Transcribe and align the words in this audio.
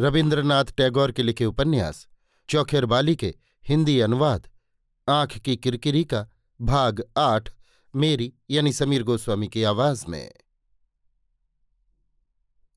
रविन्द्रनाथ 0.00 0.64
टैगोर 0.64 1.12
के 1.12 1.22
लिखे 1.22 1.44
उपन्यास, 1.44 2.08
चौखेर 2.48 2.86
बाली 2.86 3.16
के 3.16 3.34
हिंदी 3.68 4.00
अनुवाद, 4.00 4.48
आँख 5.08 5.38
की 5.38 5.56
किरकिरी 5.56 6.04
का 6.04 6.28
भाग 6.60 7.04
आठ, 7.18 7.52
मेरी 7.96 8.34
यानी 8.50 8.72
समीर 8.72 9.02
गोस्वामी 9.02 9.48
की 9.48 9.62
आवाज़ 9.62 10.06
में। 10.06 10.32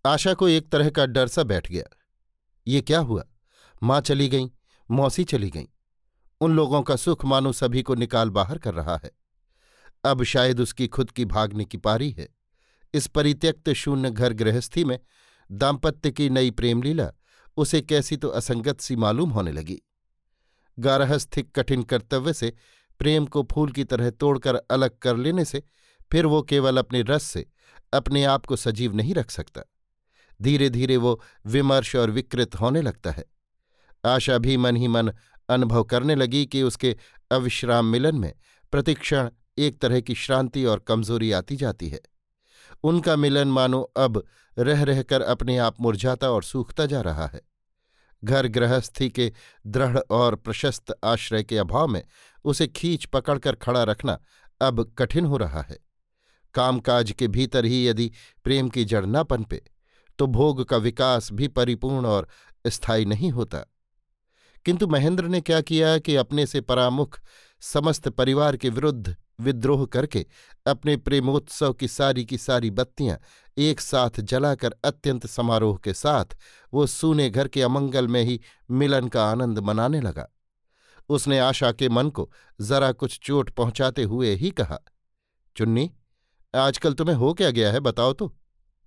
आशा 0.06 0.34
को 0.34 0.48
एक 0.48 0.70
तरह 0.70 0.90
का 0.90 1.06
डर 1.06 1.28
सा 1.28 1.44
बैठ 1.44 1.72
गया। 1.72 1.84
ये 2.68 2.82
क्या 2.82 3.00
हुआ? 3.00 3.24
माँ 3.84 4.02
चली 4.02 4.28
गई, 4.28 4.52
मौसी 4.92 5.24
चली 5.24 5.50
गई। 5.50 5.68
उन 6.42 6.56
लोगों 6.56 6.82
का 6.82 6.96
सुख 6.96 7.26
मानो 7.26 7.52
सभी 7.52 7.82
को 7.82 7.96
निकाल 7.96 8.30
बाहर 8.30 8.58
कर 8.58 8.74
रहा 8.74 9.02
है। 9.04 9.12
अब 10.04 10.24
शायद 10.24 10.60
उसकी 10.60 10.88
खुद 10.88 11.12
की 11.12 11.26
भागने 11.26 11.66
की 11.66 11.78
पारी 11.78 12.12
है। 12.12 12.30
इस 12.94 13.08
परित्यक्त 13.08 13.70
शून्य 13.70 14.12
घर 14.12 14.34
गृहस्थी 14.34 14.84
में 14.84 15.00
दाम्पत्य 15.52 16.12
की 16.12 16.30
नई 16.30 16.52
प्रेमलीला 16.52 17.12
उसे 17.60 17.82
कैसी 17.82 18.18
तो 18.18 18.30
असंगत 18.30 18.82
सी 18.82 18.96
मालूम 18.96 19.30
होने 19.30 19.52
लगी। 19.52 19.82
गारहस्थिक 20.78 21.52
कठिन 21.52 21.84
कर्तव्य 21.84 22.34
से 22.34 22.54
प्रेम 23.00 23.26
को 23.26 23.48
फूल 23.52 23.72
की 23.72 23.84
तरह 23.84 24.10
तोड़कर 24.10 24.56
अलग 24.56 24.98
कर 24.98 25.18
लेने 25.18 25.46
से 25.46 25.64
फिर 26.12 26.26
वो 26.26 26.42
केवल 26.42 26.78
अपने 26.78 27.02
रस 27.02 27.24
से 27.24 27.46
अपने 27.94 28.24
आप 28.24 28.46
को 28.46 28.56
सजीव 28.56 28.96
नहीं 28.96 29.14
रख 29.14 29.32
सकता। 29.32 29.62
धीरे 30.40 30.70
धीरे 30.70 30.98
वो 30.98 31.20
विमर्श 31.46 31.96
और 31.96 32.12
विकृत 32.12 32.56
होने 32.56 32.82
लगता 32.82 33.12
है। 33.12 33.26
आशा 34.06 34.38
भी 34.38 34.58
मन 34.58 34.76
ही 34.76 34.88
मन 34.88 35.12
अनुभव 35.50 35.84
करने 35.84 36.16
लगी 36.16 36.46
कि 36.46 36.64
उसके 36.64 36.96
अविश्राम 37.32 37.86
मिलन 37.86 38.16
में 38.16 38.34
प्रतिक्षण 38.74 39.30
एक 39.58 39.80
तरह 39.82 40.02
की 40.02 40.16
श्रांति 40.16 40.66
और 40.66 40.80
कमज़ोरी 40.80 41.32
आती 41.32 41.56
जाती 41.56 41.90
है। 41.90 42.00
उनका 42.84 43.16
मिलन 43.16 43.48
मानो 43.48 43.82
अब 43.82 44.24
रह 44.58 44.84
रहकर 44.84 45.22
अपने 45.22 45.58
आप 45.58 45.82
मुरझाता 45.82 46.30
और 46.30 46.44
सूखता 46.44 46.86
जा 46.86 47.02
रहा 47.02 47.26
है। 47.28 47.42
घर 48.24 48.48
गृहस्थी 48.48 49.10
के 49.10 49.32
दृढ़ 49.68 49.98
और 49.98 50.36
प्रशस्त 50.36 50.94
आश्रय 51.04 51.44
के 51.44 51.58
अभाव 51.58 51.88
में 51.88 52.04
उसे 52.44 52.68
खींच 52.68 53.06
पकड़कर 53.06 53.56
खड़ा 53.56 53.84
रखना 53.84 54.20
अब 54.62 54.96
कठिन 54.98 55.26
हो 55.26 55.38
रहा 55.38 55.62
है। 55.62 55.78
कामकाज 56.54 57.12
के 57.12 57.28
भीतर 57.28 57.66
ही 57.66 57.88
यदि 57.88 58.12
प्रेम 58.44 58.70
की 58.70 58.86
जड़ 58.86 59.06
न 59.06 59.24
पनपे 59.24 59.62
तो 60.20 60.28
भोग 60.28 60.64
का 60.64 60.78
विकास 60.78 61.32
भी 61.32 61.48
परिपूर्ण 61.48 62.06
और 62.06 62.28
स्थायी 62.68 63.06
नहीं 63.06 63.32
होता। 63.32 63.60
किंतु 64.66 64.88
महेंद्र 64.88 65.26
ने 65.26 65.42
क्या 65.42 65.62
किया 65.62 65.98
कि 65.98 66.16
अपने 66.16 66.46
से 66.46 66.62
परामुख 66.62 67.20
समस्त 67.62 68.10
परिवार 68.10 68.58
के 68.58 68.70
विरुद्ध 68.70 69.16
विद्रोह 69.42 69.86
करके 69.86 70.26
अपने 70.68 70.98
प्रेमोत्सव 70.98 71.74
की 71.74 71.88
सारी 71.88 72.26
की 72.26 72.38
सारी 72.38 72.72
बत्तियाँ 72.72 73.18
एक 73.58 73.82
साथ 73.82 74.20
जलाकर 74.20 74.76
अत्यंत 74.84 75.28
समारोह 75.28 75.78
के 75.78 75.94
साथ 75.94 76.38
वो 76.74 76.88
सूने 76.88 77.30
घर 77.30 77.48
के 77.48 77.62
अमंगल 77.62 78.08
में 78.08 78.24
ही 78.24 78.42
मिलन 78.72 79.08
का 79.08 79.32
आनंद 79.32 79.60
मनाने 79.60 80.02
लगा। 80.02 80.28
उसने 81.10 81.40
आशा 81.40 81.72
के 81.72 81.90
मन 81.90 82.10
को 82.10 82.32
जरा 82.62 82.92
कुछ 82.92 83.20
चोट 83.24 83.50
पहुंचाते 83.50 84.04
हुए 84.04 84.36
ही 84.36 84.52
कहा, 84.52 84.80
चुन्नी, 85.56 85.92
आजकल 86.56 86.94
तुम्हें 86.94 87.16
हो 87.16 87.34
क्या 87.34 87.52
गया 87.52 87.72
है 87.72 87.80
बताओ 87.80 88.14
तो। 88.14 88.36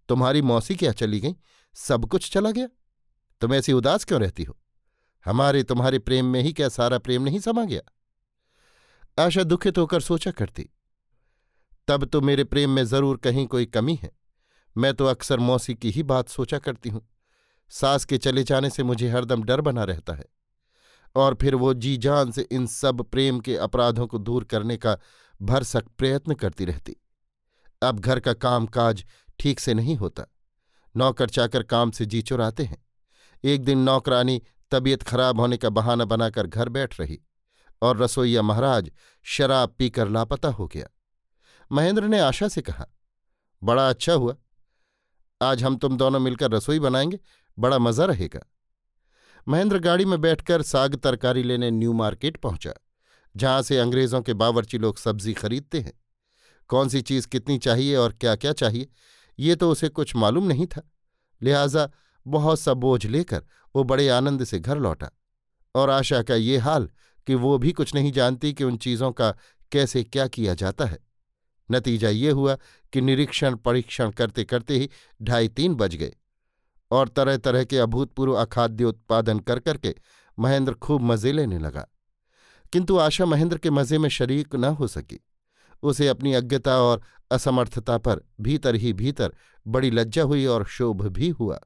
तुम्हारी 0.09 0.43
मौसी 0.43 0.75
क्या 0.75 0.93
चली 0.93 1.21
गई? 1.21 1.34
सब 1.75 2.07
कुछ 2.07 2.33
चला 2.33 2.51
गया। 2.51 2.69
तुम 3.41 3.55
ऐसी 3.55 3.73
उदास 3.73 4.05
क्यों 4.05 4.21
रहती 4.21 4.45
हो? 4.45 4.59
हमारे 5.25 5.63
तुम्हारे 5.63 5.99
प्रेम 5.99 6.27
में 6.27 6.43
ही 6.43 6.53
क्या 6.53 6.69
सारा 6.69 6.99
प्रेम 6.99 7.23
नहीं 7.23 7.39
समा 7.39 7.65
गया? 7.65 7.81
आशा 9.19 9.43
दुखित 9.43 9.78
होकर 9.78 10.00
सोचा 10.00 10.31
करती, 10.31 10.69
तब 11.89 12.05
तो 12.05 12.21
मेरे 12.21 12.45
प्रेम 12.45 12.71
में 12.71 12.84
ज़रूर 12.84 13.17
कहीं 13.17 13.47
कोई 13.47 13.67
कमी 13.67 13.95
है। 13.95 14.11
मैं 14.77 14.93
तो 14.95 15.06
अक्सर 15.06 15.39
मौसी 15.41 15.75
की 15.75 15.91
ही 15.91 16.03
बात 16.03 16.28
सोचा 16.28 16.59
करती 16.59 16.89
हूँ। 16.89 17.06
सास 17.71 18.05
के 18.05 18.19
चले 18.19 18.45
जाने 18.45 18.71
से 18.71 18.83
मुझे 18.83 19.09
हरदम 19.09 19.43
डर 19.43 19.61
बना 19.61 19.84
रहता 19.84 20.15
है। 20.15 20.25
और 21.17 21.34
फिर 21.34 21.55
वो 21.55 21.72
जी 21.75 21.97
जान 21.97 22.31
से 22.31 22.47
इन 22.53 22.67
सब 22.67 23.03
प्रेम 23.03 23.41
के 23.41 23.56
अपराधों 23.56 24.06
को 24.06 24.19
दूर 24.19 24.45
करने 24.45 24.77
का 24.77 24.97
भरसक 25.41 25.89
प्रयत्न 25.99 26.34
करती 26.34 26.65
रहती। 26.65 26.97
अब 27.83 28.01
घर 28.01 28.21
का 28.21 28.33
काम 28.34 28.67
काज 28.69 29.05
ठीक 29.39 29.61
से 29.61 29.75
नहीं 29.75 29.97
होता। 29.97 30.25
नौकर 30.95 31.28
चाकर 31.28 31.62
काम 31.65 31.91
से 31.91 32.06
जी 32.06 32.22
चुराते 32.22 32.65
हैं। 32.65 32.83
एक 33.45 33.65
दिन 33.65 33.78
नौकरानी 33.81 34.41
तबीयत 34.72 35.03
खराब 35.03 35.41
होने 35.41 35.56
का 35.56 35.69
बहाना 35.71 36.05
बनाकर 36.06 36.47
घर 36.47 36.69
बैठ 36.69 36.99
रही। 37.01 37.21
और 37.82 37.97
रसोईया 37.98 38.43
महाराज 38.43 38.91
शराब 39.26 39.75
पीकर 39.78 40.09
लापता 40.09 40.48
हो 40.48 40.66
गया। 40.66 40.87
महेंद्र 41.70 42.04
ने 42.04 42.19
आशा 42.19 42.48
से 42.48 42.62
कहा, 42.62 42.87
बड़ा 43.62 43.88
अच्छा 43.88 44.12
हुआ। 44.12 44.37
आज 45.41 45.62
हम 45.65 45.76
तुम 45.76 45.97
दोनों 45.97 46.21
मिलकर 46.21 46.50
रसोई 46.50 46.81
बनाएँगे, 46.81 47.19
बड़ा 47.59 47.78
मज़ा 47.78 48.04
रहेगा। 48.04 48.41
महेंद्र 49.47 49.78
गाड़ी 49.78 50.04
में 50.04 50.21
बैठकर 50.21 50.62
साग 50.62 50.94
तरकारी 50.97 51.42
लेने 51.42 51.71
न्यू 51.71 51.92
मार्केट 51.92 52.37
पहुँचा, 52.37 52.72
जहाँ 53.34 53.62
से 53.62 53.78
अंग्रेज़ों 53.78 54.21
के 54.22 54.34
बावर्ची 54.34 54.78
लोग 54.78 54.98
सब्ज़ी 54.98 55.32
खरीदते 55.32 55.81
हैं। 55.81 55.92
कौन 56.71 56.88
सी 56.88 57.00
चीज़ 57.03 57.26
कितनी 57.28 57.59
चाहिए 57.59 57.97
और 57.97 58.12
क्या 58.12 58.34
क्या 58.37 58.53
चाहिए, 58.53 58.88
ये 59.38 59.56
तो 59.56 59.71
उसे 59.71 59.88
कुछ 59.88 60.15
मालूम 60.16 60.44
नहीं 60.44 60.66
था। 60.66 60.82
लिहाजा 61.41 61.88
बहुत 62.26 62.60
सा 62.60 62.75
बोझ 62.75 63.04
लेकर 63.06 63.44
वो 63.75 63.84
बड़े 63.84 64.09
आनंद 64.09 64.44
से 64.44 64.59
घर 64.59 64.78
लौटा 64.78 65.10
और 65.75 65.91
आशा 65.91 66.22
का 66.22 66.34
ये 66.34 66.59
हाल 66.59 66.88
कि 67.27 67.34
वो 67.34 67.56
भी 67.59 67.72
कुछ 67.72 67.94
नहीं 67.94 68.12
जानती 68.12 68.53
कि 68.53 68.65
उन 68.65 68.77
चीज़ों 68.77 69.12
का 69.12 69.31
कैसे 69.72 70.03
क्या 70.05 70.27
किया 70.27 70.55
जाता 70.55 70.84
है। 70.84 70.99
नतीजा 71.71 72.09
ये 72.09 72.31
हुआ 72.31 72.56
कि 72.93 73.00
निरीक्षण 73.00 73.56
परीक्षण 73.56 74.10
करते 74.10 74.44
करते 74.44 74.78
ही 74.78 74.91
ढाई 75.22 75.49
तीन 75.49 75.75
बज 75.75 75.94
गए 75.94 76.15
और 76.91 77.09
तरह 77.09 77.37
तरह 77.37 77.65
के 77.65 77.78
अभूतपूर्व 77.78 78.33
अखाद्य 78.33 78.84
उत्पादन 78.84 79.38
कर 79.38 79.59
करके 79.59 79.94
महेंद्र 80.38 80.75
खूब 80.75 81.03
मज़े 81.03 81.33
लेने 81.33 81.59
लगा। 81.59 81.87
किंतु 82.72 82.97
आशा 82.99 83.27
महेंद्र 83.27 83.59
के 83.59 83.71
मज़े 83.71 83.99
में 83.99 84.09
शरीक 84.09 84.54
न 84.54 84.65
हो 84.65 84.87
सकी। 84.87 85.21
उसे 85.83 86.09
अपनी 86.09 86.33
अज्ञता 86.33 86.77
और 86.78 87.03
असमर्थता 87.31 87.99
पर 87.99 88.21
भीतर 88.41 88.75
ही 88.75 88.93
भीतर 88.93 89.34
बड़ी 89.66 89.91
लज्जा 89.91 90.22
हुई 90.22 90.44
और 90.47 90.65
शोभ 90.66 91.03
भी 91.09 91.28
हुआ। 91.28 91.60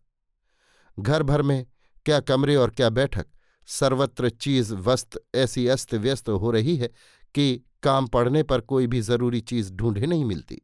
घर 0.98 1.22
भर 1.22 1.42
में 1.42 1.66
क्या 2.06 2.20
कमरे 2.20 2.56
और 2.56 2.70
क्या 2.70 2.90
बैठक 2.90 3.26
सर्वत्र 3.68 4.28
चीज़ 4.30 4.74
वस्त, 4.74 5.20
ऐसी 5.34 5.66
अस्त 5.66 5.94
व्यस्त 5.94 6.28
हो 6.28 6.50
रही 6.50 6.76
है 6.76 6.90
कि 7.34 7.62
काम 7.82 8.06
पड़ने 8.06 8.42
पर 8.42 8.60
कोई 8.60 8.86
भी 8.86 9.00
ज़रूरी 9.00 9.40
चीज़ 9.40 9.72
ढूंढे 9.72 10.06
नहीं 10.06 10.24
मिलती। 10.24 10.60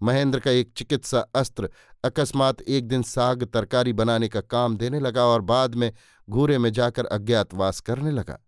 महेंद्र 0.00 0.40
का 0.40 0.50
एक 0.50 0.72
चिकित्सा 0.76 1.20
अस्त्र 1.34 1.68
अकस्मात 2.04 2.60
एक 2.62 2.88
दिन 2.88 3.02
साग 3.02 3.44
तरकारी 3.44 3.92
बनाने 3.92 4.28
का 4.28 4.40
काम 4.40 4.76
देने 4.76 5.00
लगा 5.00 5.24
और 5.24 5.40
बाद 5.40 5.74
में 5.74 5.92
घूरे 6.28 6.58
में 6.58 6.72
जाकर 6.72 7.06
अज्ञातवास 7.06 7.80
करने 7.80 8.10
लगा। 8.10 8.38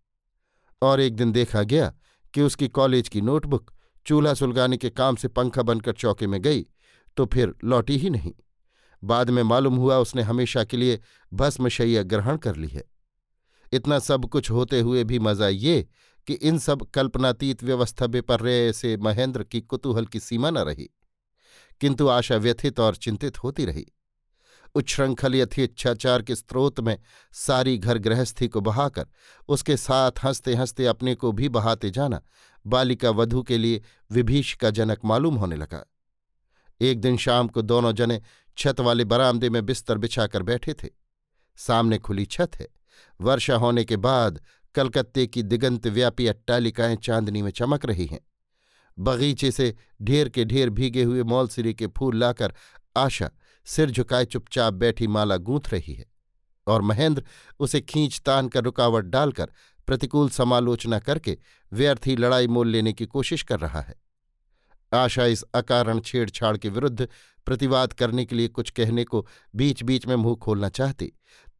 और 0.82 1.00
एक 1.00 1.16
दिन 1.16 1.32
देखा 1.32 1.62
गया 1.62 1.92
कि 2.34 2.42
उसकी 2.42 2.68
कॉलेज 2.68 3.08
की 3.08 3.20
नोटबुक 3.20 3.70
चूल्हा 4.06 4.34
सुलगाने 4.34 4.76
के 4.76 4.90
काम 4.90 5.16
से 5.16 5.28
पंखा 5.28 5.62
बनकर 5.62 5.92
चौके 5.92 6.26
में 6.26 6.40
गई 6.42 6.66
तो 7.16 7.26
फिर 7.26 7.54
लौटी 7.64 7.96
ही 7.96 8.10
नहीं। 8.10 8.32
बाद 9.02 9.30
में 9.30 9.42
मालूम 9.42 9.76
हुआ 9.76 9.96
उसने 9.98 10.22
हमेशा 10.22 10.64
के 10.64 10.76
लिए 10.76 11.00
भस्मशैया 11.32 12.02
ग्रहण 12.02 12.36
कर 12.36 12.56
ली 12.56 12.68
है। 12.68 12.84
इतना 13.72 13.98
सब 13.98 14.24
कुछ 14.24 14.50
होते 14.50 14.80
हुए 14.80 15.04
भी 15.04 15.18
मज़ा 15.18 15.48
ये 15.48 15.88
कि 16.26 16.34
इन 16.34 16.58
सब 16.58 16.82
कल्पनातीत 16.82 17.64
व्यवस्था 17.64 18.06
बेपर्रे 18.06 18.72
से 18.72 18.96
महेंद्र 18.96 19.42
की 19.42 19.60
कुतूहल 19.60 20.06
की 20.06 20.20
सीमा 20.20 20.50
न 20.50 20.58
रही। 20.58 20.90
किंतु 21.80 22.08
आशा 22.08 22.36
व्यथित 22.36 22.80
और 22.80 22.96
चिंतित 22.96 23.44
होती 23.44 23.64
रही। 23.64 23.86
उच्छृंखल 24.74 25.34
यथेच्छाचार 25.34 26.22
के 26.22 26.34
स्रोत 26.34 26.80
में 26.80 27.00
सारी 27.32 27.78
घर 27.78 27.98
गृहस्थी 27.98 28.48
को 28.48 28.60
बहाकर 28.60 29.06
उसके 29.48 29.76
साथ 29.76 30.12
हँसते 30.24 30.54
हँसते 30.54 30.86
अपने 30.86 31.14
को 31.14 31.32
भी 31.32 31.48
बहाते 31.48 31.90
जाना 31.90 32.22
बालिका 32.66 33.10
वधु 33.10 33.42
के 33.42 33.58
लिए 33.58 33.82
विभीष 34.10 34.54
का 34.54 34.70
जनक 34.70 34.98
मालूम 35.04 35.34
होने 35.34 35.56
लगा। 35.56 35.84
एक 36.80 37.00
दिन 37.00 37.16
शाम 37.16 37.48
को 37.48 37.62
दोनों 37.62 37.92
जने 37.92 38.22
छत 38.58 38.80
वाले 38.80 39.04
बरामदे 39.04 39.50
में 39.50 39.66
बिस्तर 39.66 39.98
बिछाकर 39.98 40.42
बैठे 40.42 40.74
थे। 40.74 40.88
सामने 41.56 41.98
खुली 41.98 42.26
छत 42.26 42.50
है। 42.54 42.68
वर्षा 43.20 43.54
होने 43.54 43.84
के 43.84 43.96
बाद 43.96 44.40
कलकत्ते 44.74 45.26
की 45.26 45.42
दिगंत 45.42 45.86
व्यापी 45.86 46.26
अट्टालिकाएँ 46.26 46.96
चांदनी 46.96 47.42
में 47.42 47.50
चमक 47.50 47.84
रही 47.84 48.06
हैं। 48.06 48.20
बगीचे 48.98 49.50
से 49.50 49.76
ढेर 50.02 50.28
के 50.28 50.44
ढेर 50.44 50.70
भीगे 50.70 51.02
हुए 51.02 51.22
मौलसिरी 51.22 51.74
के 51.74 51.86
फूल 51.86 52.16
लाकर 52.16 52.54
आशा 52.96 53.30
सिर 53.64 53.90
झुकाए 53.90 54.24
चुपचाप 54.24 54.74
बैठी 54.74 55.06
माला 55.06 55.36
गूंथ 55.36 55.68
रही 55.72 55.94
है 55.94 56.06
और 56.66 56.82
महेंद्र 56.82 57.24
उसे 57.60 57.80
खींच 57.80 58.20
तान 58.26 58.48
कर 58.48 58.64
रुकावट 58.64 59.04
डालकर 59.04 59.50
प्रतिकूल 59.86 60.28
समालोचना 60.28 60.98
करके 60.98 61.38
व्यर्थी 61.72 62.16
लड़ाई 62.16 62.46
मोल 62.46 62.68
लेने 62.68 62.92
की 62.92 63.06
कोशिश 63.06 63.42
कर 63.42 63.60
रहा 63.60 63.80
है। 63.80 63.94
आशा 64.94 65.24
इस 65.24 65.42
अकारण 65.42 66.00
छेड़छाड़ 66.00 66.56
के 66.56 66.68
विरुद्ध 66.68 67.08
प्रतिवाद 67.46 67.92
करने 67.92 68.24
के 68.24 68.36
लिए 68.36 68.48
कुछ 68.48 68.70
कहने 68.70 69.04
को 69.04 69.26
बीच 69.54 69.82
बीच 69.82 70.06
में 70.06 70.16
मुँह 70.16 70.36
खोलना 70.36 70.68
चाहती 70.68 71.12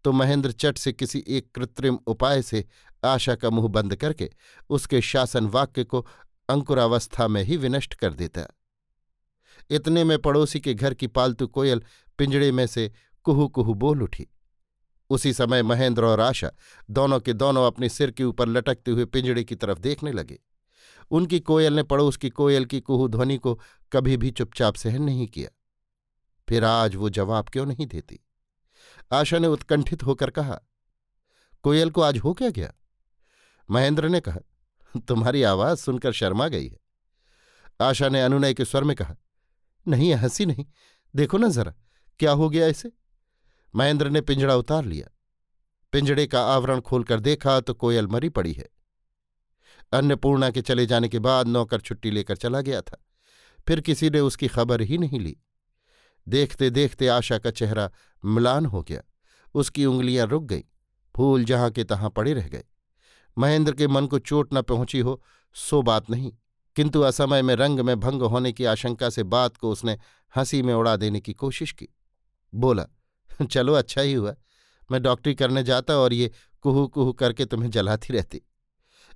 तो 0.09 0.13
महेंद्र 0.13 0.53
चट 0.53 0.79
से 0.79 0.93
किसी 0.93 1.25
एक 1.29 1.51
कृत्रिम 1.55 1.99
उपाय 2.07 2.43
से 2.43 2.65
आशा 3.05 3.35
का 3.35 3.51
मुँह 3.51 3.69
बंद 3.69 3.97
करके 3.97 4.31
उसके 4.71 5.01
शासन 5.01 5.47
वाक्य 5.47 5.85
को 5.85 6.07
अंकुरावस्था 6.49 7.29
में 7.29 7.43
ही 7.43 7.57
विनष्ट 7.57 7.95
कर 7.95 8.15
देता। 8.15 8.43
इतने 9.71 10.05
में 10.05 10.19
पड़ोसी 10.19 10.61
के 10.61 10.75
घर 10.75 10.95
की 10.95 11.07
पालतू 11.07 11.47
कोयल 11.47 11.83
पिंजड़े 12.19 12.53
में 12.53 12.67
से 12.67 12.93
कुहू 13.25 13.49
कुहू 13.49 13.75
बोल 13.75 14.03
उठी। 14.03 14.27
उसी 15.11 15.33
समय 15.33 15.63
महेंद्र 15.63 16.05
और 16.05 16.21
आशा 16.21 16.51
दोनों 16.91 17.21
के 17.21 17.33
दोनों 17.33 17.67
अपने 17.67 17.89
सिर 17.89 18.11
के 18.11 18.25
ऊपर 18.25 18.49
लटकते 18.49 18.91
हुए 18.91 19.05
पिंजड़े 19.05 19.45
की 19.45 19.55
तरफ़ 19.55 19.79
देखने 19.79 20.13
लगे। 20.13 20.39
उनकी 21.11 21.41
कोयल 21.41 21.73
ने 21.73 21.83
पड़ोस 21.83 22.17
की 22.17 22.31
कोयल 22.31 22.65
की 22.65 22.81
कुहू 22.81 23.09
ध्वनि 23.09 23.37
को 23.37 23.61
कभी 23.93 24.17
भी 24.17 24.31
चुपचाप 24.31 24.75
सहन 24.75 25.03
नहीं 25.03 25.27
किया। 25.27 25.51
फिर 26.49 26.65
आज 26.65 26.97
वो 26.97 27.11
जवाब 27.11 27.49
क्यों 27.49 27.67
नहीं 27.67 27.87
देती? 27.87 28.21
आशा 29.13 29.39
ने 29.39 29.47
उत्कंठित 29.47 30.03
होकर 30.03 30.31
कहा, 30.31 30.61
कोयल 31.63 31.91
को 31.91 32.01
आज 32.01 32.19
हो 32.19 32.35
क्या 32.35 32.51
गया? 32.51 32.73
महेंद्र 33.71 34.09
ने 34.09 34.21
कहा, 34.21 34.39
तुम्हारी 35.01 35.43
आवाज़ 35.43 35.79
सुनकर 35.79 36.13
शर्मा 36.13 36.49
गई 36.49 36.69
है। 36.69 36.79
आशा 37.81 38.09
ने 38.09 38.23
अनुनय 38.23 38.55
के 38.55 38.65
स्वर 38.65 38.85
में 38.85 38.97
कहा, 38.97 39.17
नहीं, 39.89 40.15
हँसी 40.15 40.47
नहीं। 40.47 40.67
देखो 41.17 41.39
ना 41.39 41.49
जरा, 41.49 41.75
क्या 42.19 42.33
हो 42.33 42.51
गया 42.51 42.67
इसे? 42.67 42.93
महेंद्र 43.75 44.11
ने 44.11 44.21
पिंजड़ा 44.21 44.57
उतार 44.57 44.85
लिया। 44.85 45.19
पिंजड़े 45.93 46.27
का 46.27 46.45
आवरण 46.45 46.81
खोलकर 46.81 47.21
देखा 47.21 47.61
तो 47.61 47.75
कोयल 47.75 48.07
मरी 48.07 48.29
पड़ी 48.29 48.53
है। 48.53 48.69
अन्नपूर्णा 49.93 50.51
के 50.51 50.63
चले 50.63 50.87
जाने 50.87 51.09
के 51.09 51.19
बाद 51.19 51.47
नौकर 51.47 51.81
छुट्टी 51.81 52.11
लेकर 52.11 52.37
चला 52.37 52.61
गया 52.61 52.83
था। 52.83 53.05
फिर 53.69 53.81
किसी 53.81 54.11
ने 54.11 54.21
उसकी 54.21 54.49
खबर 54.49 54.81
ही 54.81 54.99
नहीं 54.99 55.21
ली। 55.21 55.37
देखते 56.29 56.71
देखते 56.71 57.09
आशा 57.09 57.39
का 57.39 57.51
चेहरा 57.51 57.91
मिलान 58.25 58.67
हो 58.67 58.83
गया। 58.83 59.03
उसकी 59.55 59.85
उंगलियाँ 59.85 60.27
रुक 60.27 60.45
गईं। 60.45 60.63
फूल 61.17 61.45
जहाँ 61.45 61.71
के 61.71 61.85
तहां 61.85 62.11
पड़े 62.11 62.35
रह 62.35 62.49
गए। 62.49 62.65
महेंद्र 63.39 63.75
के 63.75 63.87
मन 63.87 64.07
को 64.07 64.19
चोट 64.19 64.55
न 64.55 64.63
पहुँची 64.63 64.99
हो, 64.99 65.23
सो 65.55 65.83
बात 65.83 66.11
नहीं। 66.11 66.33
किंतु 66.77 67.01
असमय 67.01 67.43
में 67.43 67.55
रंग 67.55 67.81
में 67.81 68.01
भंग 68.01 68.23
होने 68.23 68.53
की 68.53 68.65
आशंका 68.65 69.11
से 69.11 69.23
बात 69.23 69.57
को 69.57 69.71
उसने 69.71 69.99
हँसी 70.37 70.63
में 70.63 70.75
उड़ा 70.75 70.97
देने 70.97 71.21
की 71.21 71.33
कोशिश 71.33 71.73
की। 71.73 71.89
बोला, 72.55 72.87
चलो 73.51 73.73
अच्छा 73.73 74.01
ही 74.01 74.13
हुआ। 74.13 74.35
मैं 74.91 75.03
डॉक्टरी 75.03 75.35
करने 75.35 75.63
जाता 75.63 75.95
और 75.95 76.13
ये 76.13 76.31
कुहू 76.61 76.89
कुहू 76.89 77.13
करके 77.13 77.45
तुम्हें 77.45 77.71
जलाती 77.71 78.13
रहती। 78.13 78.43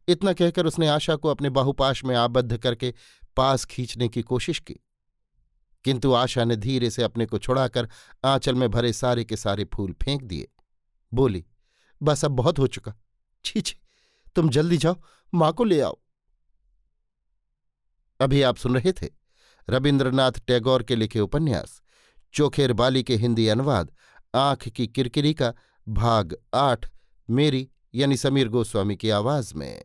इतना 0.09 0.33
कहकर 0.33 0.67
उसने 0.67 0.89
आशा 0.89 1.17
को 1.17 1.29
अपने 1.29 1.51
बाहुपाश 1.51 2.05
में 2.05 2.17
आबद्ध 2.17 2.57
करके 2.57 2.95
पास 3.37 3.65
खींचने 3.65 4.09
की 4.09 4.23
कोशिश 4.23 4.59
की। 4.59 4.77
किंतु 5.85 6.13
आशा 6.13 6.45
ने 6.45 6.57
धीरे 6.57 6.91
से 6.91 7.03
अपने 7.03 7.27
को 7.27 7.39
छुड़ाकर 7.39 7.89
आंचल 8.25 8.55
में 8.55 8.71
भरे 8.71 8.93
सारे 8.93 9.25
के 9.25 9.37
सारे 9.37 9.65
फूल 9.65 9.93
फेंक 9.93 10.23
दिए। 10.23 10.49
बोली, 11.15 11.45
बस 12.03 12.25
अब 12.25 12.31
बहुत 12.31 12.59
हो 12.59 12.67
चुका। 12.67 12.95
छी 13.45 13.61
छी, 13.61 13.77
तुम 14.35 14.49
जल्दी 14.49 14.77
जाओ, 14.77 15.03
माँ 15.35 15.53
को 15.53 15.65
ले 15.65 15.81
आओ। 15.81 15.99
अभी 18.21 18.43
आप 18.43 18.57
सुन 18.57 18.75
रहे 18.75 18.93
थे 18.93 19.09
रविन्द्रनाथ 19.71 20.33
टैगोर 20.33 20.83
के 20.83 20.97
लिखे 20.97 21.21
उपन्यास, 21.21 21.83
चोखेर 22.33 22.73
बाली 22.73 23.03
के 23.03 23.17
हिंदी 23.17 23.49
अनुवाद, 23.49 23.93
आँख 24.35 24.69
की 24.69 24.87
किरकिरी 24.87 25.35
का 25.35 25.55
भाग 25.89 26.37
आठ, 26.55 26.91
मेरी 27.31 27.71
यानी 27.95 28.17
समीर 28.17 28.49
गोस्वामी 28.49 28.97
की 28.97 29.11
आवाज़ 29.11 29.55
में। 29.55 29.85